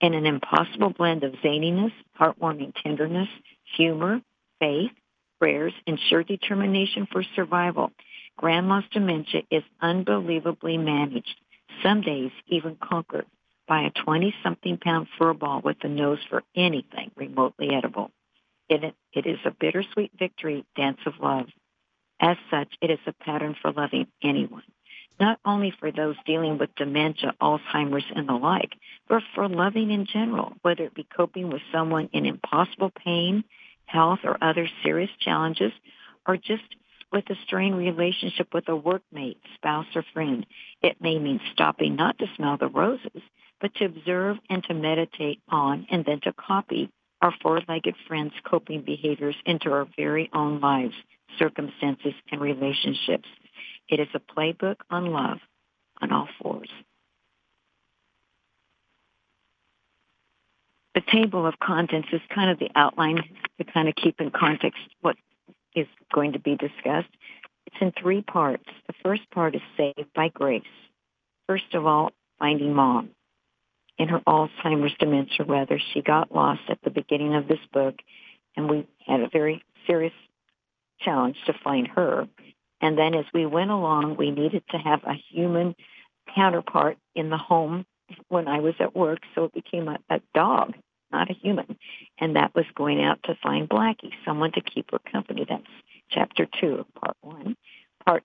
[0.01, 3.29] In an impossible blend of zaniness, heartwarming tenderness,
[3.77, 4.21] humor,
[4.61, 4.93] faith,
[5.39, 7.93] prayers, and sure determination for survival,
[8.37, 11.41] Grandma's dementia is unbelievably managed,
[11.83, 13.27] some days even conquered
[13.67, 18.11] by a 20 something pound furball with a nose for anything remotely edible.
[18.69, 21.47] It, it is a bittersweet victory dance of love.
[22.21, 24.63] As such, it is a pattern for loving anyone,
[25.19, 28.73] not only for those dealing with dementia, Alzheimer's, and the like,
[29.09, 33.45] but for loving in general, whether it be coping with someone in impossible pain,
[33.87, 35.73] health, or other serious challenges,
[36.27, 36.65] or just
[37.13, 40.45] with a strained relationship with a workmate, spouse, or friend.
[40.83, 43.23] It may mean stopping not to smell the roses,
[43.61, 46.91] but to observe and to meditate on and then to copy
[47.23, 50.95] our four-legged friends' coping behaviors into our very own lives,
[51.39, 53.29] circumstances, and relationships.
[53.89, 55.39] It is a playbook on love
[56.01, 56.71] on all fours.
[60.95, 63.23] The table of contents is kind of the outline
[63.59, 65.17] to kind of keep in context what
[65.75, 67.11] is going to be discussed.
[67.67, 68.65] It's in three parts.
[68.87, 70.63] The first part is saved by grace.
[71.47, 73.11] First of all, finding mom.
[73.99, 77.97] In her Alzheimer's dementia, rather, she got lost at the beginning of this book,
[78.57, 80.13] and we had a very serious
[81.01, 82.27] challenge to find her.
[82.81, 85.75] And then as we went along, we needed to have a human
[86.35, 87.87] counterpart in the home
[88.29, 90.75] when I was at work, so it became a, a dog,
[91.11, 91.79] not a human.
[92.19, 95.47] And that was going out to find Blackie, someone to keep her company.
[95.49, 95.65] That's
[96.11, 97.57] chapter two of part one.
[98.05, 98.23] Part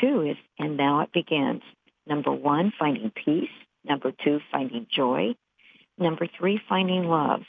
[0.00, 1.62] two is, and now it begins.
[2.06, 3.50] Number one, finding peace.
[3.84, 5.34] Number two, finding joy.
[5.98, 7.42] Number three, finding love.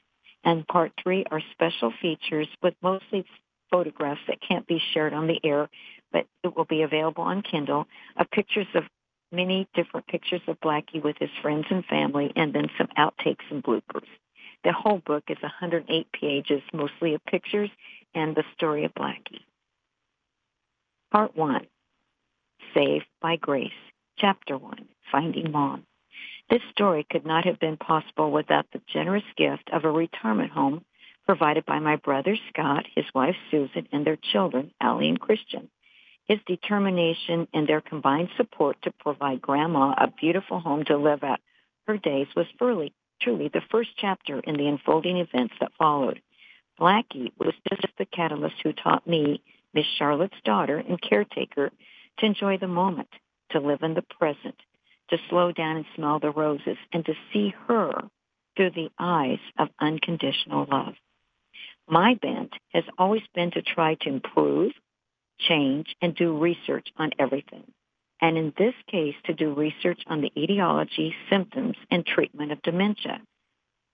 [0.43, 3.25] And part three are special features with mostly
[3.69, 5.69] photographs that can't be shared on the air,
[6.11, 7.85] but it will be available on Kindle
[8.17, 8.83] of pictures of
[9.31, 13.63] many different pictures of Blackie with his friends and family, and then some outtakes and
[13.63, 14.07] bloopers.
[14.63, 17.69] The whole book is 108 pages, mostly of pictures
[18.13, 19.45] and the story of Blackie.
[21.11, 21.65] Part 1
[22.73, 23.71] Saved by Grace.
[24.17, 25.85] Chapter 1 Finding Mom.
[26.49, 30.83] This story could not have been possible without the generous gift of a retirement home
[31.25, 35.69] provided by my brother Scott, his wife Susan, and their children, Allie and Christian.
[36.29, 41.41] His determination and their combined support to provide Grandma a beautiful home to live at
[41.87, 46.21] her days was truly, truly the first chapter in the unfolding events that followed.
[46.79, 49.41] Blackie was just the catalyst who taught me,
[49.73, 51.71] Miss Charlotte's daughter and caretaker,
[52.19, 53.09] to enjoy the moment,
[53.49, 54.55] to live in the present,
[55.09, 58.03] to slow down and smell the roses, and to see her
[58.55, 60.93] through the eyes of unconditional love.
[61.87, 64.73] My bent has always been to try to improve,
[65.39, 67.63] change, and do research on everything.
[68.21, 73.21] And in this case, to do research on the etiology, symptoms, and treatment of dementia.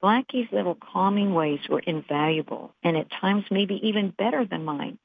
[0.02, 4.98] Blackie's little calming ways were invaluable and at times maybe even better than mine.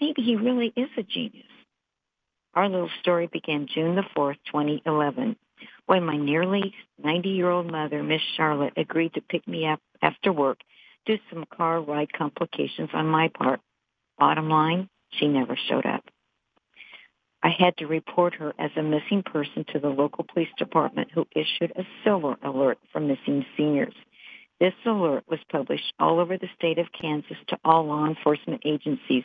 [0.00, 1.46] Maybe he really is a genius.
[2.54, 5.36] Our little story began June the 4th, 2011,
[5.86, 10.58] when my nearly 90-year-old mother, Miss Charlotte, agreed to pick me up after work
[11.04, 13.60] due to some car ride complications on my part.
[14.18, 16.04] Bottom line, she never showed up.
[17.42, 21.26] I had to report her as a missing person to the local police department who
[21.34, 23.94] issued a silver alert for missing seniors.
[24.58, 29.22] This alert was published all over the state of Kansas to all law enforcement agencies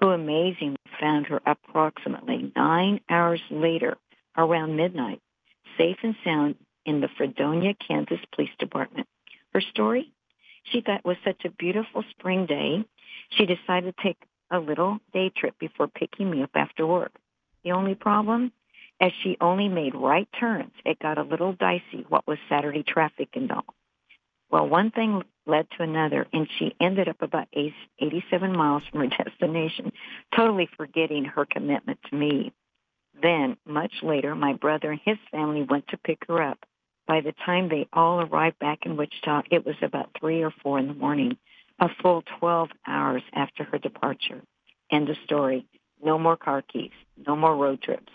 [0.00, 3.96] who amazingly found her approximately nine hours later,
[4.36, 5.20] around midnight,
[5.78, 9.06] safe and sound in the Fredonia, Kansas Police Department.
[9.52, 10.12] Her story?
[10.64, 12.84] She thought it was such a beautiful spring day,
[13.30, 14.16] she decided to take
[14.52, 17.12] a little day trip before picking me up after work.
[17.64, 18.52] The only problem?
[19.00, 23.30] As she only made right turns, it got a little dicey what was Saturday traffic
[23.34, 23.64] and all.
[24.50, 29.06] Well, one thing led to another, and she ended up about 87 miles from her
[29.24, 29.92] destination,
[30.36, 32.52] totally forgetting her commitment to me.
[33.20, 36.58] Then, much later, my brother and his family went to pick her up.
[37.06, 40.78] By the time they all arrived back in Wichita, it was about 3 or 4
[40.78, 41.36] in the morning,
[41.82, 44.40] a full 12 hours after her departure.
[44.92, 45.66] End of story.
[46.00, 46.92] No more car keys,
[47.26, 48.12] no more road trips.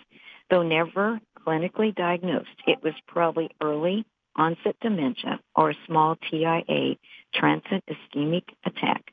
[0.50, 4.06] Though never clinically diagnosed, it was probably early
[4.38, 6.96] onset dementia or a small TIA,
[7.34, 9.04] transient ischemic attack.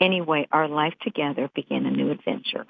[0.00, 2.66] Anyway, our life together began a new adventure.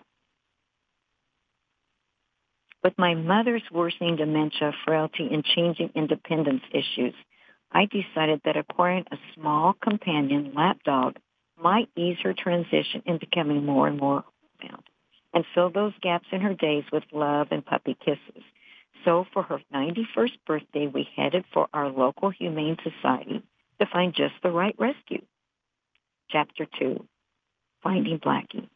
[2.85, 7.15] With my mother's worsening dementia, frailty, and changing independence issues,
[7.73, 11.17] I decided that acquiring a small companion lapdog
[11.57, 14.25] might ease her transition into becoming more and more
[14.61, 14.83] found
[15.33, 18.43] and fill those gaps in her days with love and puppy kisses.
[19.05, 23.43] So for her 91st birthday, we headed for our local humane society
[23.79, 25.23] to find just the right rescue.
[26.29, 27.05] Chapter 2,
[27.83, 28.69] Finding Blackie.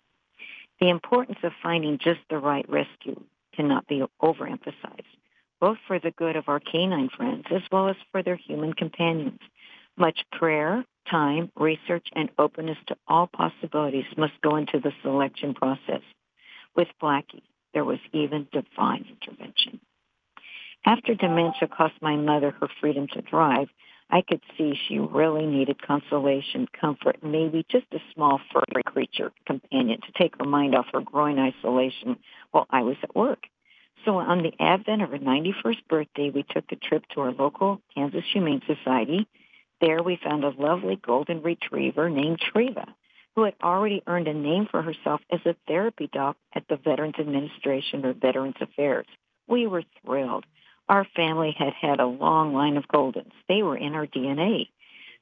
[0.80, 3.22] The importance of finding just the right rescue
[3.54, 5.02] cannot be overemphasized,
[5.60, 9.40] both for the good of our canine friends as well as for their human companions.
[9.96, 16.02] Much prayer, time, research, and openness to all possibilities must go into the selection process.
[16.76, 19.80] With Blacky, there was even divine intervention.
[20.84, 23.68] After dementia cost my mother her freedom to drive,
[24.10, 30.00] I could see she really needed consolation, comfort, maybe just a small furry creature companion
[30.02, 32.18] to take her mind off her growing isolation
[32.50, 33.46] while I was at work.
[34.04, 37.80] So on the advent of her 91st birthday, we took a trip to our local
[37.94, 39.26] Kansas Humane Society.
[39.80, 42.86] There we found a lovely golden retriever named Treva,
[43.34, 47.14] who had already earned a name for herself as a therapy dog at the Veterans
[47.18, 49.06] Administration or Veterans Affairs.
[49.48, 50.44] We were thrilled.
[50.88, 53.32] Our family had had a long line of Goldens.
[53.48, 54.68] They were in our DNA.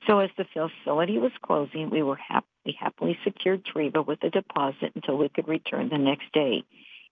[0.09, 4.31] So as the facility was closing, we were happy, we happily secured Treva with a
[4.31, 6.65] deposit until we could return the next day.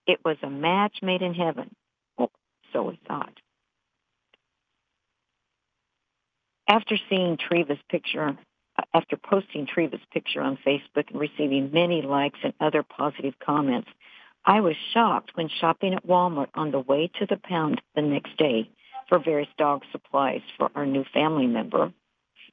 [0.07, 1.75] It was a match made in heaven.
[2.19, 2.31] Well,
[2.73, 3.33] so we thought.
[6.69, 8.39] After seeing Treva's picture,
[8.79, 13.89] uh, after posting Treva's picture on Facebook and receiving many likes and other positive comments,
[14.45, 18.37] I was shocked when shopping at Walmart on the way to the pound the next
[18.37, 18.71] day
[19.09, 21.93] for various dog supplies for our new family member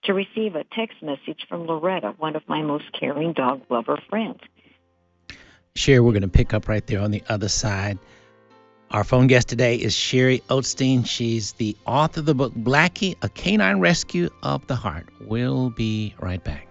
[0.03, 4.39] to receive a text message from Loretta, one of my most caring dog lover friends.
[5.77, 7.99] Cheri, we're going to pick up right there on the other side.
[8.89, 11.05] Our phone guest today is Cheri Oatsdean.
[11.05, 15.09] She's the author of the book Blacky, A Canine Rescue of the Heart.
[15.21, 16.66] We'll be right back.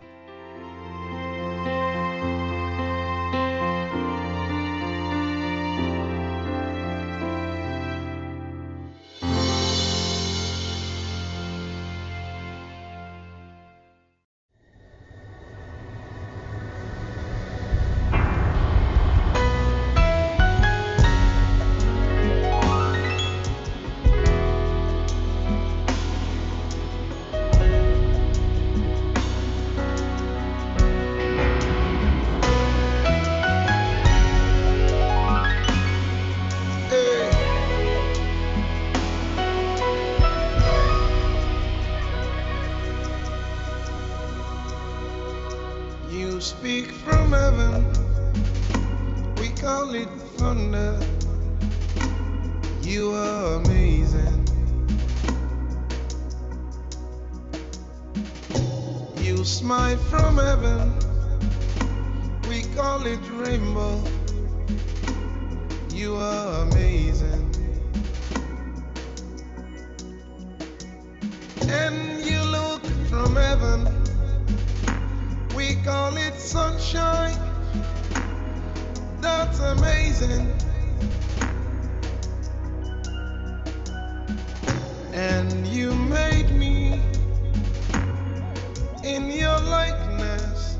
[89.06, 90.76] In your likeness.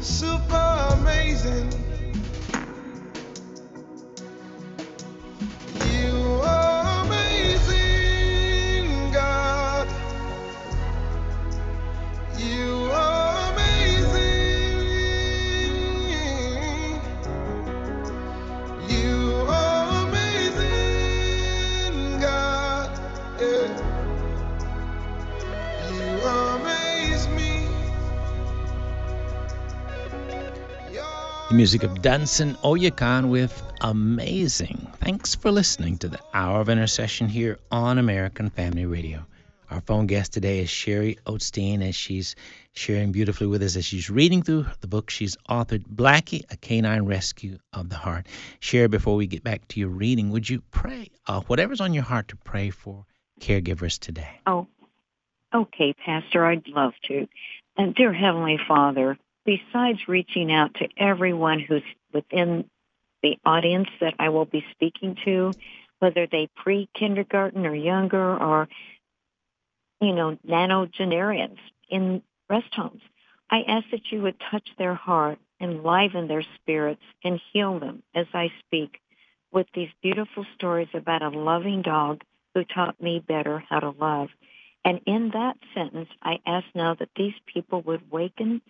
[0.00, 1.91] Super amazing.
[31.52, 34.86] The music of Dunson Oyakan with Amazing.
[35.00, 39.26] Thanks for listening to the Hour of Intercession here on American Family Radio.
[39.70, 42.36] Our phone guest today is Cheri Oatsdean as she's
[42.72, 47.04] sharing beautifully with us as she's reading through the book she's authored, Blacky, A Canine
[47.04, 48.28] Rescue of the Heart.
[48.60, 52.04] Cheri, before we get back to your reading, would you pray uh, whatever's on your
[52.04, 53.04] heart to pray for
[53.40, 54.40] caregivers today?
[54.46, 54.68] Oh,
[55.54, 57.28] okay, Pastor, I'd love to.
[57.76, 61.82] And dear Heavenly Father, besides reaching out to everyone who's
[62.12, 62.68] within
[63.22, 65.52] the audience that I will be speaking to,
[65.98, 68.68] whether they pre kindergarten or younger or,
[70.00, 73.02] you know, nanogenarians in rest homes,
[73.50, 78.26] I ask that you would touch their heart, enliven their spirits, and heal them as
[78.34, 79.00] I speak
[79.52, 82.22] with these beautiful stories about a loving dog
[82.54, 84.28] who taught me better how to love.
[84.84, 88.62] And in that sentence, I ask now that these people would waken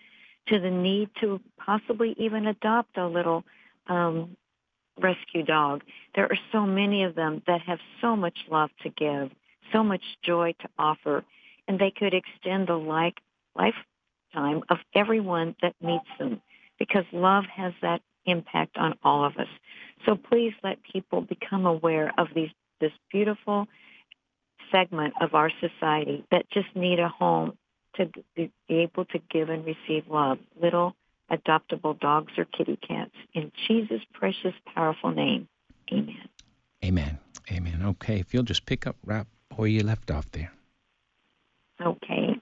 [0.49, 3.45] to the need to possibly even adopt a little
[3.87, 4.37] um,
[5.01, 5.83] rescue dog.
[6.15, 9.31] There are so many of them that have so much love to give,
[9.73, 11.25] so much joy to offer,
[11.69, 13.19] and they could extend the like
[13.55, 16.41] lifetime of everyone that meets them
[16.79, 19.49] because love has that impact on all of us.
[20.07, 23.69] So please let people become aware of these this beautiful
[24.73, 27.57] segment of our society that just need a home
[27.97, 30.95] to be able to give and receive love, little
[31.31, 33.13] adoptable dogs or kitty cats.
[33.35, 35.49] In Jesus' precious, powerful name,
[35.93, 36.29] amen.
[36.85, 37.19] Amen.
[37.51, 37.83] Amen.
[37.85, 39.27] Okay, if you'll just pick up right
[39.57, 40.53] where you left off there.
[41.81, 42.41] Okay.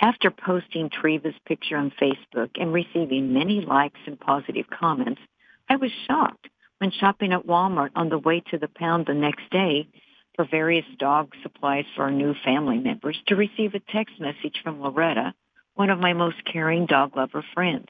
[0.00, 5.20] After posting Treva's picture on Facebook and receiving many likes and positive comments,
[5.68, 9.48] I was shocked when shopping at Walmart on the way to the pound the next
[9.50, 9.86] day
[10.34, 14.80] for various dog supplies for our new family members to receive a text message from
[14.80, 15.34] Loretta,
[15.74, 17.88] one of my most caring dog lover friends.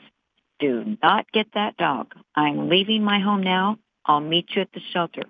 [0.58, 2.14] Do not get that dog.
[2.34, 3.78] I'm leaving my home now.
[4.04, 5.22] I'll meet you at the shelter.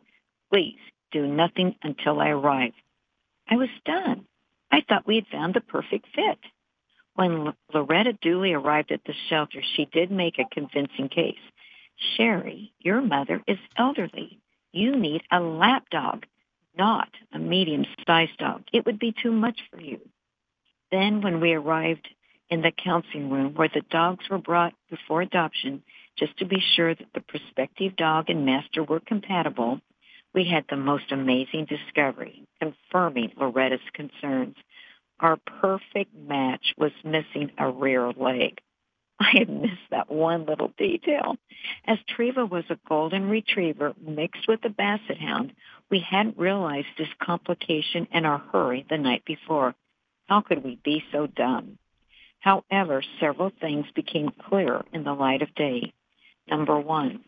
[0.52, 0.78] Please
[1.10, 2.72] do nothing until I arrive.
[3.48, 4.24] I was stunned.
[4.70, 6.38] I thought we had found the perfect fit.
[7.14, 11.34] When Loretta Dooley arrived at the shelter, she did make a convincing case.
[12.16, 14.38] Cheri, your mother is elderly.
[14.72, 16.24] You need a lap dog,
[16.76, 18.64] not a medium-sized dog.
[18.72, 20.00] It would be too much for you.
[20.90, 22.08] Then when we arrived
[22.50, 25.82] in the counseling room where the dogs were brought before adoption,
[26.18, 29.80] just to be sure that the prospective dog and master were compatible,
[30.34, 34.56] we had the most amazing discovery, confirming Loretta's concerns.
[35.20, 38.60] Our perfect match was missing a rear leg.
[39.20, 41.36] I had missed that one little detail.
[41.86, 45.52] As Treva was a golden retriever mixed with a basset hound,
[45.92, 49.74] we hadn't realized this complication in our hurry the night before.
[50.26, 51.76] How could we be so dumb?
[52.40, 55.92] However, several things became clear in the light of day.
[56.48, 57.24] Number one,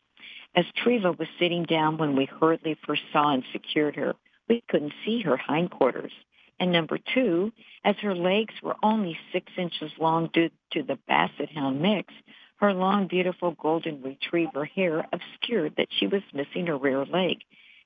[0.57, 4.15] as Treva was sitting down when we hurriedly first saw and secured her,
[4.49, 6.13] we couldn't see her hindquarters.
[6.59, 7.53] And number two,
[7.85, 12.15] as her legs were only six inches long due to the basset hound mix,
[12.57, 17.43] her long, beautiful golden retriever hair obscured that she was missing a rear leg.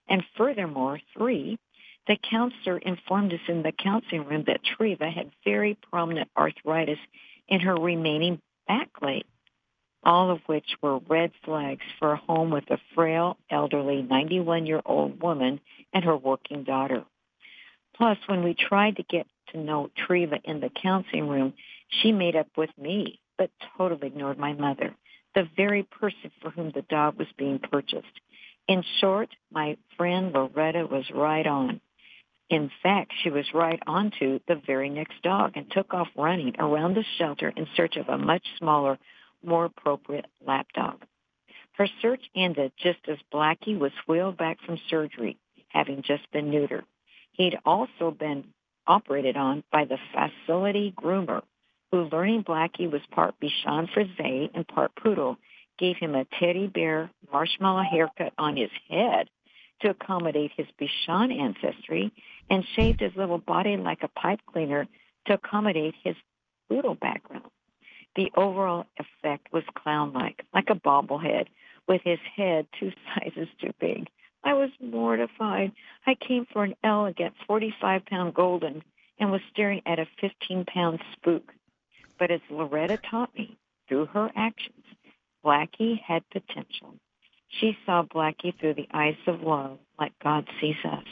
[0.09, 1.59] And furthermore, three,
[2.07, 6.99] the counselor informed us in the counseling room that Treva had very prominent arthritis
[7.49, 9.25] in her remaining back leg,
[10.03, 15.61] all of which were red flags for a home with a frail, elderly 91-year-old woman
[15.93, 17.05] and her working daughter.
[17.95, 21.53] Plus, when we tried to get to know Treva in the counseling room,
[21.89, 24.95] she made up with me, but totally ignored my mother,
[25.35, 28.21] the very person for whom the dog was being purchased.
[28.69, 31.81] In short, my friend Loretta was right on.
[32.51, 36.95] In fact, she was right onto the very next dog and took off running around
[36.95, 38.99] the shelter in search of a much smaller,
[39.43, 41.03] more appropriate lap dog.
[41.73, 45.39] Her search ended just as Blacky was wheeled back from surgery,
[45.69, 46.85] having just been neutered.
[47.33, 48.53] He'd also been
[48.87, 51.43] operated on by the facility groomer,
[51.91, 55.39] who, learning Blacky was part Bichon Frise and part poodle,
[55.79, 59.29] gave him a teddy bear marshmallow haircut on his head
[59.81, 62.13] to accommodate his Bichon ancestry
[62.51, 64.87] and shaved his little body like a pipe cleaner
[65.27, 66.17] to accommodate his
[66.69, 67.45] poodle background.
[68.17, 71.47] The overall effect was clown-like, like a bobblehead,
[71.87, 74.09] with his head two sizes too big.
[74.45, 75.73] I was mortified.
[76.07, 78.83] I came for an elegant 45-pound golden
[79.19, 81.53] and was staring at a 15-pound spook.
[82.19, 83.57] But as Loretta taught me,
[83.89, 84.78] through her actions,
[85.49, 86.95] Blacky had potential.
[87.49, 91.05] She saw Blacky through the eyes of love, like God sees us.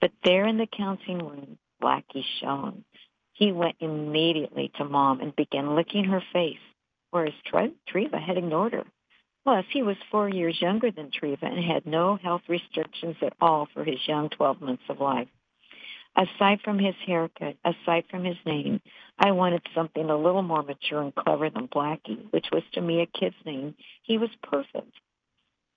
[0.00, 2.84] But there in the counseling room, Blacky shone.
[3.32, 6.60] He went immediately to Mom and began licking her face,
[7.10, 8.84] whereas Tre- Treva had ignored her.
[9.42, 13.66] Plus, he was four years younger than Treva and had no health restrictions at all
[13.74, 15.26] for his young 12 months of life.
[16.16, 18.80] Aside from his haircut, aside from his name,
[19.18, 23.00] I wanted something a little more mature and clever than Blacky, which was to me
[23.00, 23.74] a kid's name.
[24.02, 24.92] He was perfect.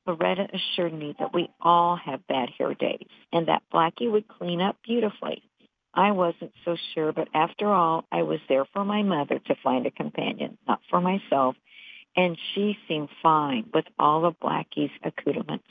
[0.05, 4.61] Loretta assured me that we all have bad hair days and that Blacky would clean
[4.61, 5.41] up beautifully.
[5.93, 9.85] I wasn't so sure, but after all, I was there for my mother to find
[9.85, 11.55] a companion, not for myself,
[12.15, 15.67] and she seemed fine with all of Blacky's accoutrements.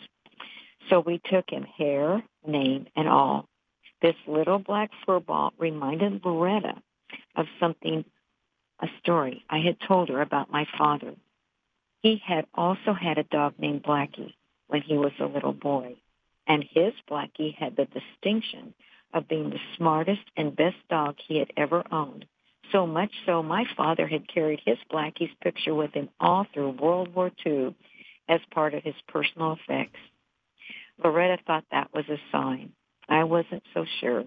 [0.88, 3.48] So we took him hair, name, and all.
[4.02, 6.82] This little black furball reminded Loretta
[7.36, 8.04] of something,
[8.80, 11.14] a story I had told her about my father.
[12.02, 14.34] He had also had a dog named Blacky
[14.66, 15.96] when he was a little boy,
[16.46, 18.74] and his Blacky had the distinction
[19.14, 22.26] of being the smartest and best dog he had ever owned.
[22.72, 27.14] So much so, my father had carried his Blacky's picture with him all through World
[27.14, 27.74] War II
[28.28, 30.00] as part of his personal effects.
[31.02, 32.72] Loretta thought that was a sign.
[33.08, 34.24] I wasn't so sure.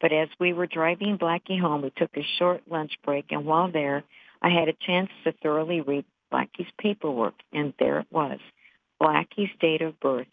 [0.00, 3.70] But as we were driving Blacky home, we took a short lunch break, and while
[3.70, 4.04] there,
[4.40, 8.40] I had a chance to thoroughly read Blacky's paperwork, and there it was.
[9.00, 10.26] Blacky's date of birth,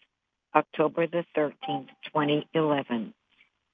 [0.54, 3.14] October the 13th, 2011,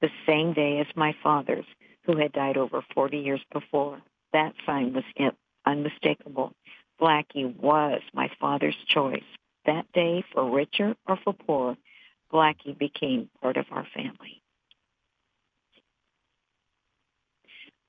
[0.01, 1.65] the same day as my father's,
[2.05, 4.01] who had died over 40 years before.
[4.33, 5.05] That sign was
[5.65, 6.53] unmistakable.
[7.01, 9.25] Blacky was my father's choice.
[9.65, 11.77] That day, for richer or for poor,
[12.33, 14.43] Blacky became part of our family.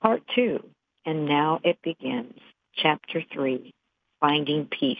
[0.00, 0.64] Part two,
[1.04, 2.38] and now it begins.
[2.76, 3.74] Chapter three,
[4.20, 4.98] Finding Peace.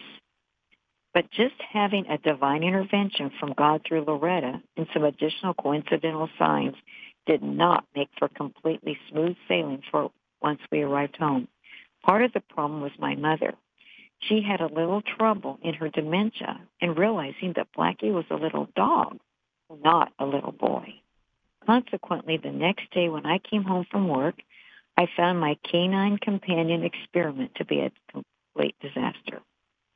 [1.13, 6.75] But just having a divine intervention from God through Loretta and some additional coincidental signs
[7.25, 10.11] did not make for completely smooth sailing for
[10.41, 11.47] once we arrived home.
[12.03, 13.53] Part of the problem was my mother.
[14.21, 18.67] She had a little trouble in her dementia and realizing that Blacky was a little
[18.75, 19.19] dog,
[19.83, 20.93] not a little boy.
[21.65, 24.35] Consequently, the next day when I came home from work,
[24.97, 29.41] I found my canine companion experiment to be a complete disaster.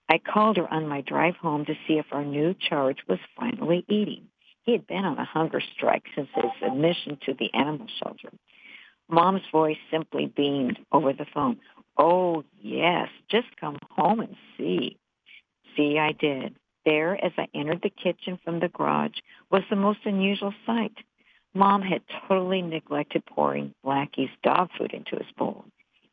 [0.10, 3.86] I called her on my drive home to see if our new charge was finally
[3.90, 4.28] eating.
[4.64, 8.30] He had been on a hunger strike since his admission to the animal shelter.
[9.10, 11.60] Mom's voice simply beamed over the phone.
[11.98, 14.98] Oh, yes, just come home and see.
[15.76, 16.56] See, I did.
[16.86, 19.18] There, as I entered the kitchen from the garage,
[19.50, 20.96] was the most unusual sight.
[21.54, 25.66] Mom had totally neglected pouring Blacky's dog food into his bowl.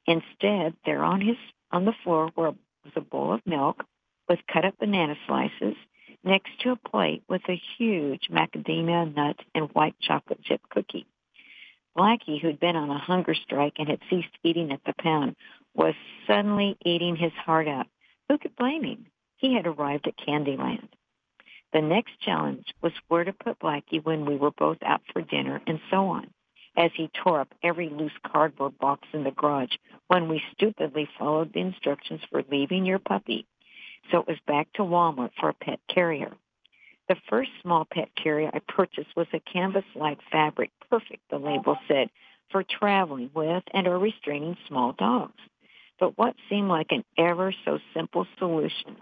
[0.07, 1.37] Instead, there on his
[1.73, 2.55] on the floor were,
[2.85, 3.85] was a bowl of milk
[4.29, 5.77] with cut up banana slices
[6.23, 11.07] next to a plate with a huge macadamia nut and white chocolate chip cookie.
[11.97, 15.37] Blacky, who'd been on a hunger strike and had ceased eating at the pound,
[15.75, 15.95] was
[16.27, 17.87] suddenly eating his heart out.
[18.29, 19.07] Who could blame him?
[19.41, 20.89] He had arrived at Candyland.
[21.73, 25.63] The next challenge was where to put Blacky when we were both out for dinner
[25.67, 26.29] and so on,
[26.77, 29.75] as he tore up every loose cardboard box in the garage
[30.09, 33.47] when we stupidly followed the instructions for leaving your puppy.
[34.11, 36.33] So it was back to Walmart for a pet carrier.
[37.09, 42.11] The first small pet carrier I purchased was a canvas-like fabric, perfect, the label said,
[42.51, 45.41] for traveling with and or restraining small dogs.
[45.99, 48.97] But what seemed like an ever so simple solution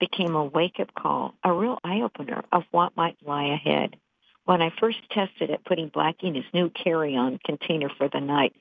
[0.00, 3.96] became a wake-up call, a real eye-opener of what might lie ahead.
[4.44, 8.54] When I first tested it, putting Blacky in his new carry-on container for the night,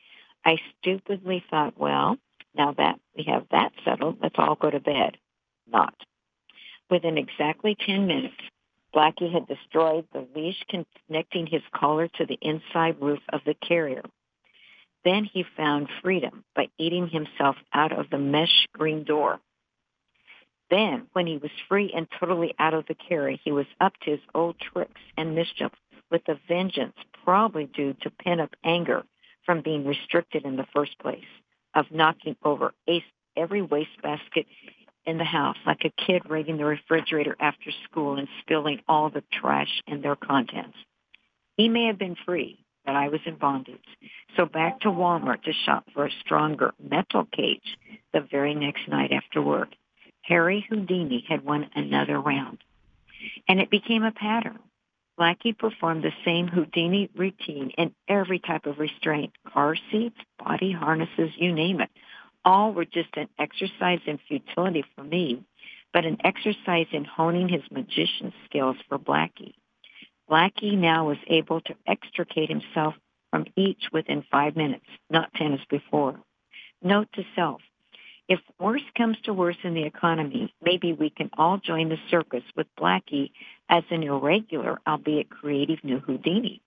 [0.45, 2.17] I stupidly thought, well,
[2.55, 5.17] now that we have that settled, let's all go to bed.
[5.65, 5.93] Not.
[6.89, 8.35] Within exactly 10 minutes,
[8.93, 14.03] Blacky had destroyed the leash connecting his collar to the inside roof of the carrier.
[15.03, 19.39] Then he found freedom by eating himself out of the mesh screen door.
[20.69, 24.11] Then, when he was free and totally out of the carrier, he was up to
[24.11, 25.71] his old tricks and mischief
[26.11, 29.03] with a vengeance, probably due to pent-up anger
[29.45, 31.23] from being restricted in the first place,
[31.73, 32.73] of knocking over
[33.35, 34.45] every wastebasket
[35.05, 39.23] in the house like a kid raiding the refrigerator after school and spilling all the
[39.31, 40.77] trash and their contents.
[41.55, 43.77] He may have been free, but I was in bondage.
[44.35, 47.77] So back to Walmart to shop for a stronger metal cage
[48.13, 49.69] the very next night after work.
[50.27, 52.57] Harry Houdini had won another round.
[53.47, 54.59] And it became a pattern.
[55.17, 61.31] Blacky performed the same Houdini routine in every type of restraint, car seats, body harnesses,
[61.37, 61.89] you name it.
[62.45, 65.43] All were just an exercise in futility for me,
[65.91, 69.53] but an exercise in honing his magician skills for Blacky.
[70.29, 72.93] Blacky now was able to extricate himself
[73.31, 76.19] from each within five minutes, not ten as before.
[76.83, 77.61] Note to self,
[78.27, 82.43] if worse comes to worse in the economy, maybe we can all join the circus
[82.55, 83.31] with Blacky
[83.69, 86.61] as an irregular, albeit creative new Houdini.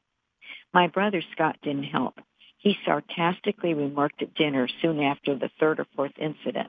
[0.73, 2.19] My brother Scott didn't help.
[2.59, 6.69] He sarcastically remarked at dinner soon after the third or fourth incident.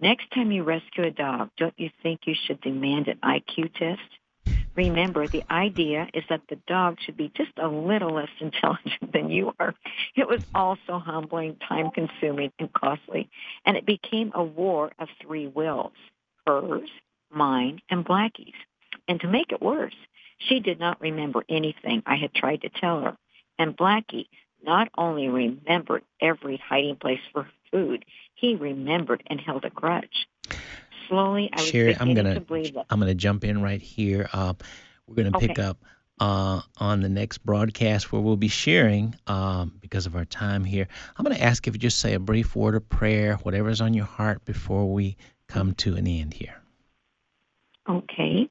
[0.00, 4.00] Next time you rescue a dog, don't you think you should demand an IQ test?
[4.76, 9.30] Remember, the idea is that the dog should be just a little less intelligent than
[9.30, 9.74] you are.
[10.14, 13.28] It was also humbling, time consuming, and costly,
[13.64, 15.92] and it became a war of three wills
[16.46, 16.88] hers,
[17.30, 18.54] mine, and Blacky's.
[19.08, 19.94] And to make it worse,
[20.38, 23.16] she did not remember anything I had tried to tell her.
[23.58, 24.26] And Blacky
[24.62, 28.04] not only remembered every hiding place for food,
[28.34, 30.26] he remembered and held a grudge
[31.08, 31.50] slowly.
[31.52, 32.84] I Cheri, I'm gonna to.
[32.90, 34.28] I'm gonna jump in right here.
[34.32, 34.54] Uh,
[35.06, 35.78] we're gonna pick up
[36.20, 40.86] uh, on the next broadcast where we'll be sharing um, because of our time here.
[41.16, 44.06] I'm gonna ask if you just say a brief word of prayer, whatever's on your
[44.06, 45.16] heart, before we
[45.48, 46.60] come to an end here.
[47.88, 48.48] Okay.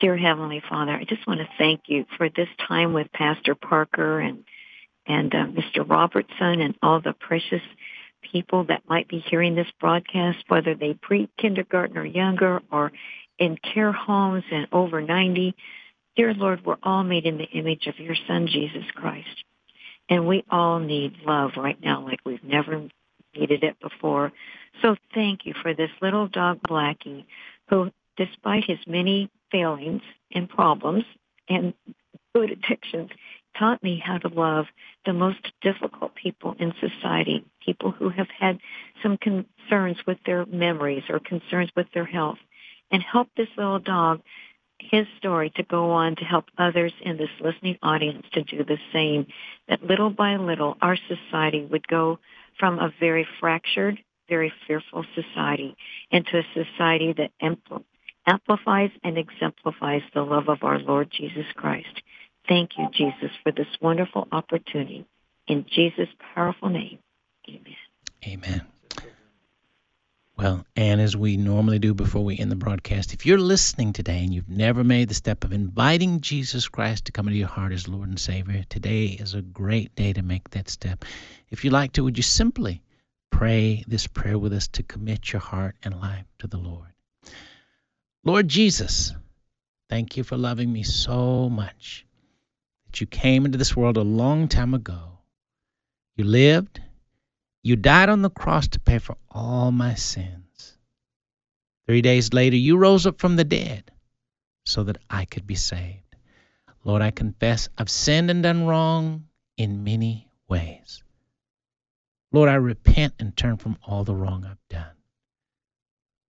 [0.00, 4.20] Dear Heavenly Father, I just want to thank you for this time with Pastor Parker
[4.20, 4.44] and
[5.06, 5.88] and uh, Mr.
[5.88, 7.62] Robertson and all the precious
[8.30, 12.92] people that might be hearing this broadcast, whether they pre-kindergarten or younger or
[13.38, 15.54] in care homes and over 90.
[16.16, 19.44] Dear Lord, we're all made in the image of your Son, Jesus Christ.
[20.08, 22.88] And we all need love right now like we've never
[23.34, 24.32] needed it before.
[24.82, 27.24] So thank you for this little dog, Blacky,
[27.68, 30.02] who, despite his many failings
[30.32, 31.04] and problems
[31.48, 31.74] and
[32.34, 33.10] food addictions,
[33.58, 34.66] taught me how to love
[35.04, 38.58] the most difficult people in society, people who have had
[39.02, 42.38] some concerns with their memories or concerns with their health,
[42.90, 44.20] and help this little dog,
[44.78, 48.78] his story, to go on to help others in this listening audience to do the
[48.92, 49.26] same.
[49.68, 52.18] That little by little, our society would go
[52.58, 53.98] from a very fractured,
[54.28, 55.76] very fearful society
[56.10, 57.84] into a society that ampl-
[58.26, 62.02] amplifies and exemplifies the love of our Lord Jesus Christ.
[62.48, 65.06] Thank you, Jesus, for this wonderful opportunity.
[65.46, 66.98] In Jesus' powerful name,
[67.48, 67.76] amen.
[68.26, 68.62] Amen.
[70.36, 74.24] Well, and as we normally do before we end the broadcast, if you're listening today
[74.24, 77.72] and you've never made the step of inviting Jesus Christ to come into your heart
[77.72, 81.04] as Lord and Savior, today is a great day to make that step.
[81.50, 82.82] If you'd like to, would you simply
[83.30, 86.88] pray this prayer with us to commit your heart and life to the Lord?
[88.24, 89.12] Lord Jesus,
[89.88, 92.06] thank you for loving me so much
[92.92, 95.00] that you came into this world a long time ago.
[96.14, 96.78] You lived,
[97.62, 100.76] you died on the cross to pay for all my sins.
[101.86, 103.90] Three days later, you rose up from the dead
[104.66, 106.16] so that I could be saved.
[106.84, 109.24] Lord, I confess I've sinned and done wrong
[109.56, 111.02] in many ways.
[112.30, 114.96] Lord, I repent and turn from all the wrong I've done.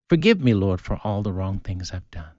[0.08, 2.36] Forgive me, Lord, for all the wrong things I've done.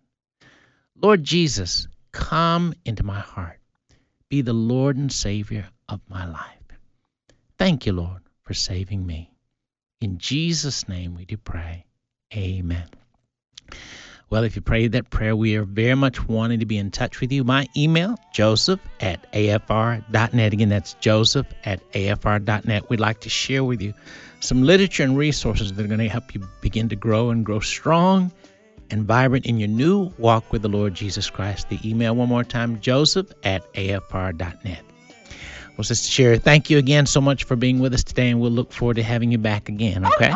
[0.96, 3.60] Lord Jesus, come into my heart.
[4.30, 6.60] Be the Lord and Savior of my life.
[7.58, 9.32] Thank you, Lord, for saving me.
[10.02, 11.86] In Jesus' name we do pray.
[12.36, 12.90] Amen.
[14.30, 17.22] Well, if you prayed that prayer, we are very much wanting to be in touch
[17.22, 17.44] with you.
[17.44, 20.54] My email, joseph at afr.net.
[20.54, 22.90] Again, that's joseph at afr.net.
[22.90, 23.94] We'd like to share with you
[24.40, 27.60] some literature and resources that are going to help you begin to grow and grow
[27.60, 28.32] strong
[28.94, 31.68] and vibrant in your new walk with the Lord Jesus Christ.
[31.70, 34.82] The email, one more time, joseph at afr.net.
[35.76, 38.52] Well, Sister Cheri, thank you again so much for being with us today, and we'll
[38.52, 40.32] look forward to having you back again, okay?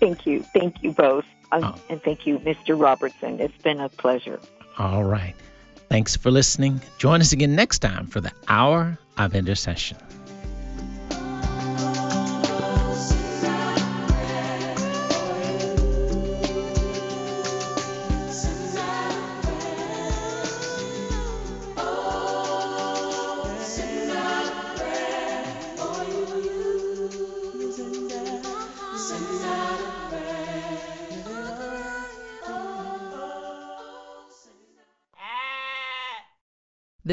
[0.01, 0.43] thank you.
[0.53, 1.25] Thank you both.
[1.53, 1.81] Um, Oh.
[1.89, 2.79] And thank you, Mr.
[2.79, 3.39] Robertson.
[3.39, 4.41] It's been a pleasure.
[4.79, 5.37] All right.
[5.89, 6.81] Thanks for listening.
[6.99, 9.97] Join us again next time for the Hour of Intercession.